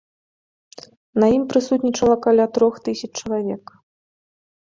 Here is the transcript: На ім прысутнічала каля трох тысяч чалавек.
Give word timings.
На 1.23 1.27
ім 1.35 1.43
прысутнічала 1.51 2.15
каля 2.25 2.45
трох 2.55 2.73
тысяч 2.87 3.09
чалавек. 3.19 3.63